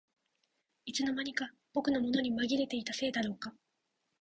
[0.85, 3.53] いつの間にか僕のものにまぎれていたせいだろうか